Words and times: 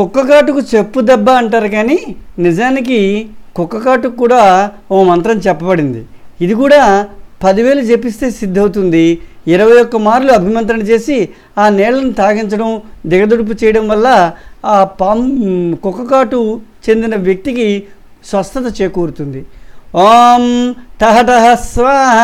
కుక్కకాటుకు 0.00 0.60
చెప్పు 0.74 0.98
దెబ్బ 1.10 1.28
అంటారు 1.40 1.68
కానీ 1.76 1.98
నిజానికి 2.46 3.00
కుక్కకాటుకు 3.58 4.16
కూడా 4.22 4.42
ఓ 4.94 4.98
మంత్రం 5.10 5.38
చెప్పబడింది. 5.46 6.02
ఇది 6.44 6.54
కూడా 6.62 6.82
పదివేలు 7.44 7.82
జపిస్తే 7.90 8.26
సిద్ధవుతుంది. 8.38 9.04
ఇరవై 9.52 9.76
ఒక్క 9.82 9.96
మార్లు 10.06 10.30
అభిమంత్రణ 10.38 10.82
చేసి 10.90 11.16
ఆ 11.62 11.64
నీళ్ళను 11.76 12.12
తాగించడం 12.20 12.70
దిగదుడుపు 13.10 13.54
చేయడం 13.62 13.84
వల్ల 13.92 14.08
ఆ 14.74 14.76
పాము 15.00 15.26
కుక్కకాటు 15.84 16.40
చెందిన 16.86 17.14
వ్యక్తికి 17.28 17.68
స్వస్థత 18.30 18.66
చేకూరుతుంది. 18.80 19.40
ఓం 20.06 20.44
తహ 21.02 21.16
టహ 21.30 21.46
స్వాహ. 21.72 22.16